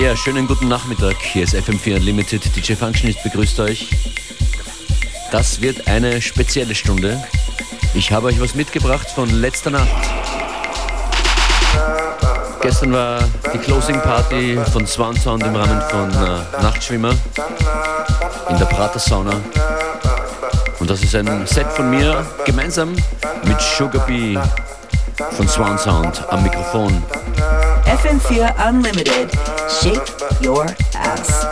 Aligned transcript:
Ja, 0.00 0.16
schönen 0.16 0.46
guten 0.46 0.66
Nachmittag. 0.66 1.16
Hier 1.20 1.44
ist 1.44 1.54
FM4 1.54 1.96
Unlimited. 1.96 2.56
DJ 2.56 2.72
Functionist 2.72 3.22
begrüßt 3.22 3.60
euch. 3.60 3.90
Das 5.30 5.60
wird 5.60 5.88
eine 5.88 6.22
spezielle 6.22 6.74
Stunde. 6.74 7.22
Ich 7.92 8.10
habe 8.10 8.28
euch 8.28 8.40
was 8.40 8.54
mitgebracht 8.54 9.10
von 9.10 9.28
letzter 9.28 9.68
Nacht. 9.68 9.90
Gestern 12.62 12.94
war 12.94 13.18
die 13.52 13.58
Closing 13.58 14.00
Party 14.00 14.58
von 14.72 14.86
Swan 14.86 15.14
Sound 15.16 15.42
im 15.42 15.54
Rahmen 15.54 15.82
von 15.90 16.10
äh, 16.10 16.62
Nachtschwimmer 16.62 17.14
in 18.48 18.56
der 18.56 18.64
Prater 18.64 18.98
Sauna. 18.98 19.38
Und 20.78 20.88
das 20.88 21.02
ist 21.02 21.14
ein 21.14 21.46
Set 21.46 21.66
von 21.72 21.90
mir 21.90 22.26
gemeinsam 22.46 22.96
mit 23.44 23.60
Sugar 23.60 24.06
Bee 24.06 24.38
von 25.32 25.46
Swan 25.46 25.78
Sound 25.78 26.26
am 26.30 26.42
Mikrofon. 26.42 27.02
FM4 28.02 28.54
Unlimited. 28.66 29.30
Shake 29.68 30.00
your 30.42 30.64
ass. 30.94 31.46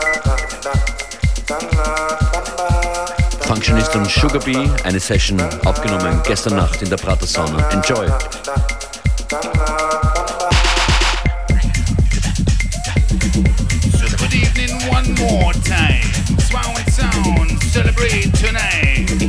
Functionist 3.46 3.94
und 3.94 4.10
Sugar 4.10 4.40
Bee, 4.40 4.70
eine 4.84 4.98
Session 4.98 5.38
aufgenommen 5.66 6.22
gestern 6.26 6.56
Nacht 6.56 6.80
in 6.80 6.88
der 6.88 6.96
Prater 6.96 7.26
Sauna. 7.26 7.68
Enjoy! 7.68 8.06
So 13.92 14.16
good 14.16 14.32
evening 14.32 14.72
one 14.88 15.12
more 15.20 15.52
time. 15.64 16.08
Swan 16.48 16.74
Sound, 16.90 17.62
celebrate 17.62 18.32
tonight. 18.32 19.27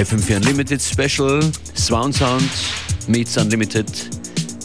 FM4 0.00 0.36
Unlimited 0.36 0.80
Special, 0.80 1.42
Swan 1.76 2.10
Sound 2.10 2.50
meets 3.06 3.36
Unlimited, 3.36 3.86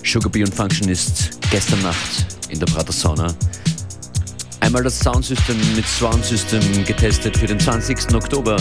Sugar 0.02 0.32
Bee 0.32 0.45
und 0.45 0.56
Functionist 0.56 1.38
gestern 1.52 1.82
Nacht 1.82 2.26
in 2.48 2.58
der 2.58 2.67
Prater 2.67 2.93
Sauna. 2.93 3.34
Einmal 4.62 4.84
das 4.84 4.98
Soundsystem 4.98 5.58
mit 5.76 5.86
Swan 5.86 6.24
System 6.24 6.62
getestet 6.86 7.36
für 7.36 7.48
den 7.48 7.60
20. 7.60 8.15
Oktober, 8.15 8.56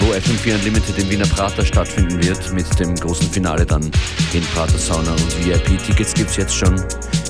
wo 0.00 0.12
FM4 0.12 0.56
Unlimited 0.56 0.98
im 0.98 1.08
Wiener 1.08 1.26
Prater 1.26 1.64
stattfinden 1.64 2.22
wird, 2.22 2.52
mit 2.52 2.78
dem 2.78 2.94
großen 2.96 3.30
Finale 3.30 3.64
dann 3.64 3.90
in 4.34 4.42
Prater 4.54 4.76
Sauna 4.76 5.10
und 5.10 5.46
VIP-Tickets 5.46 6.12
gibt 6.12 6.28
es 6.28 6.36
jetzt 6.36 6.54
schon 6.54 6.84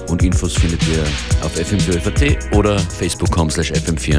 und 0.09 0.25
Infos 0.25 0.55
findet 0.55 0.83
ihr 0.89 1.05
auf 1.43 1.55
fm4.at 1.57 2.53
oder 2.53 2.77
facebook.com 2.81 3.51
slash 3.51 3.71
fm4 3.71 4.17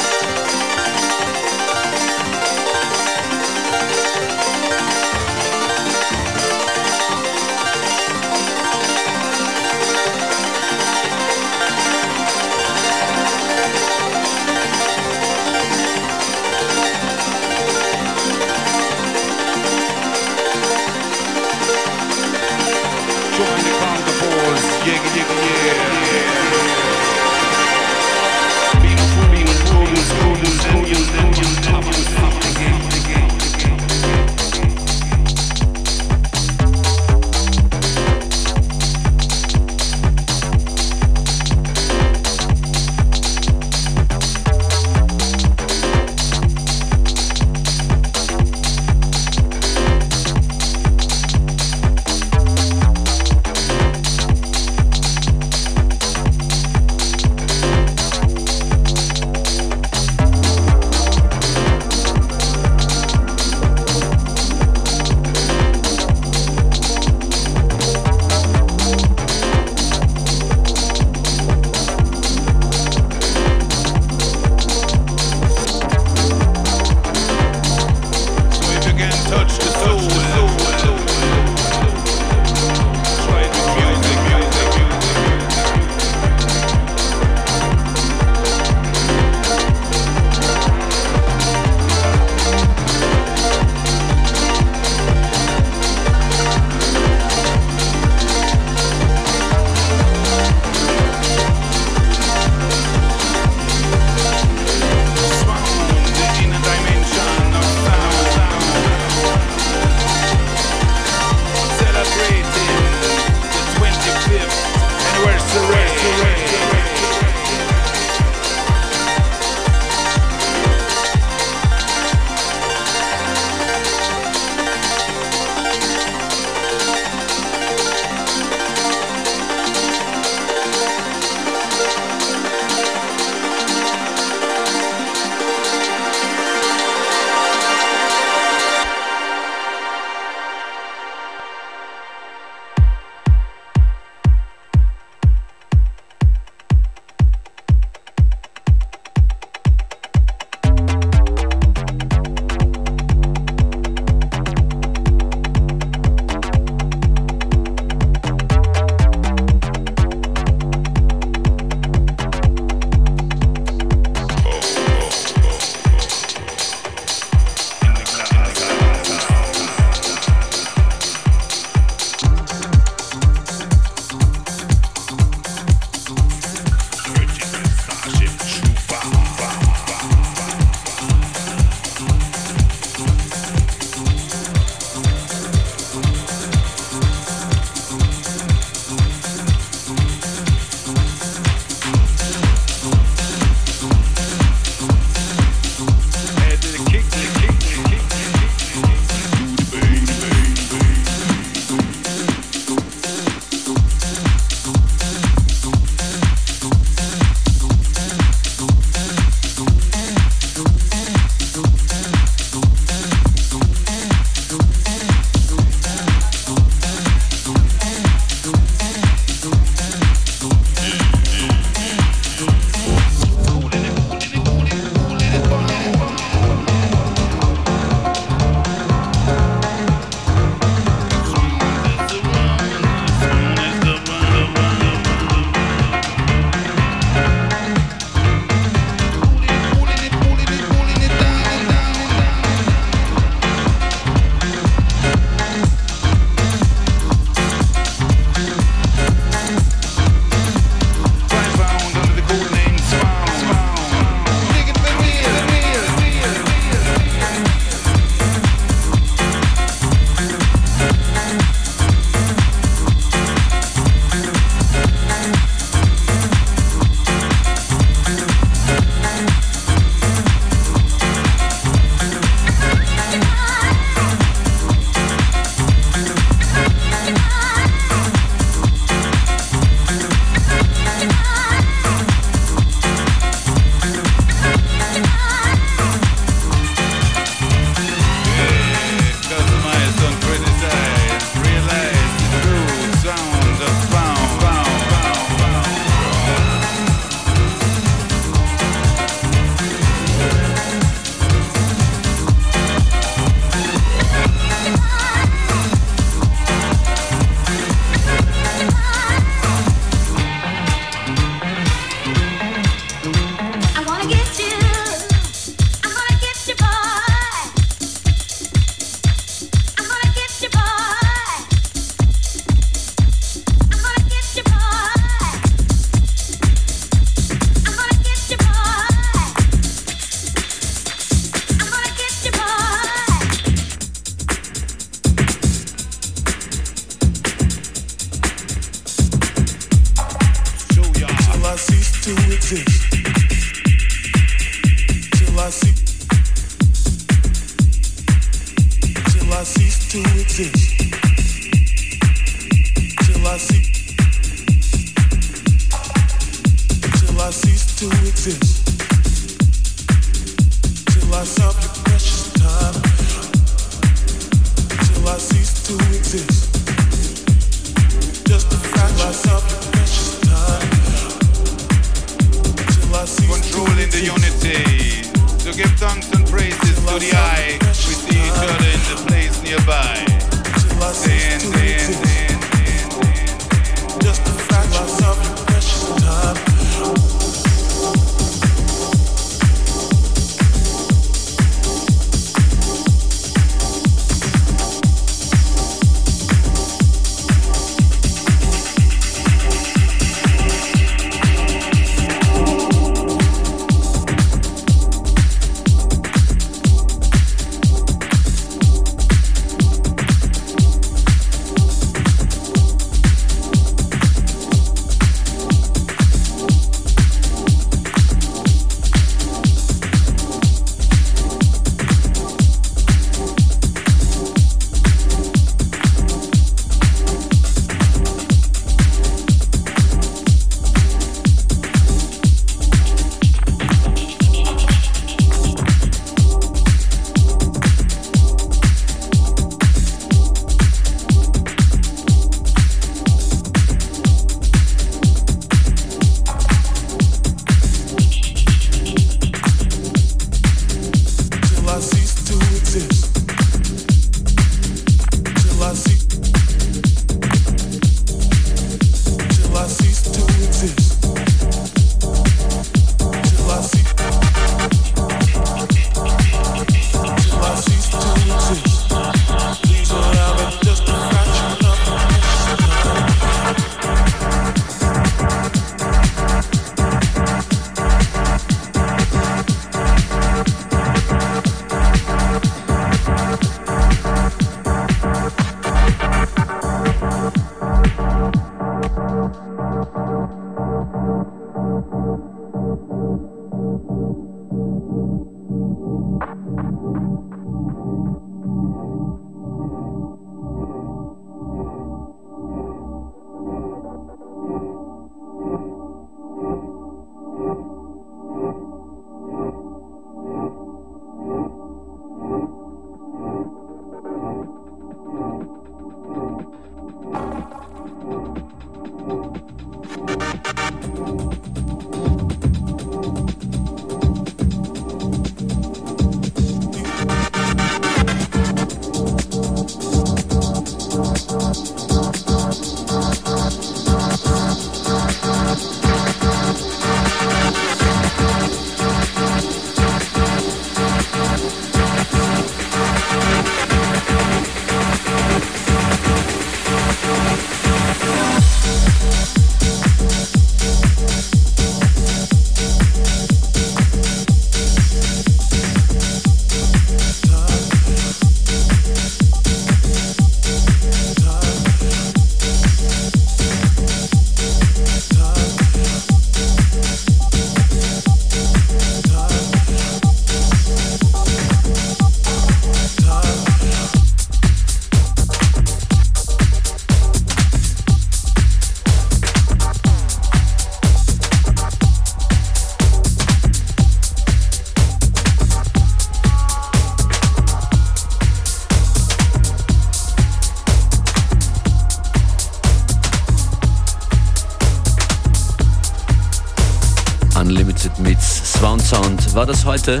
war 599.46 599.52
das 599.52 599.64
heute. 599.64 600.00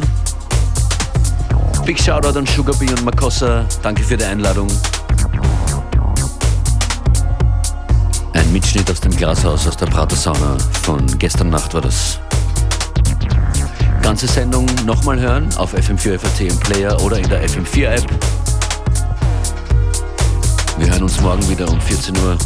Big 1.84 2.00
Shoutout 2.00 2.36
an 2.36 2.46
Sugar 2.46 2.74
Bee 2.76 2.90
und 2.90 3.04
Makossa. 3.04 3.64
Danke 3.80 4.02
für 4.02 4.16
die 4.16 4.24
Einladung. 4.24 4.66
Ein 8.32 8.52
Mitschnitt 8.52 8.90
aus 8.90 9.00
dem 9.00 9.14
Glashaus 9.16 9.68
aus 9.68 9.76
der 9.76 9.86
Prater 9.86 10.16
Sauna 10.16 10.56
von 10.82 11.06
gestern 11.18 11.50
Nacht 11.50 11.74
war 11.74 11.80
das. 11.80 12.18
Ganze 14.02 14.26
Sendung 14.26 14.66
nochmal 14.84 15.20
hören 15.20 15.48
auf 15.58 15.74
FM4 15.74 16.18
FAT 16.18 16.40
im 16.40 16.58
Player 16.58 17.00
oder 17.02 17.18
in 17.18 17.28
der 17.28 17.48
FM4 17.48 17.86
App. 17.86 18.06
Wir 20.78 20.90
hören 20.90 21.04
uns 21.04 21.20
morgen 21.20 21.48
wieder 21.48 21.70
um 21.70 21.80
14 21.80 22.16
Uhr. 22.16 22.36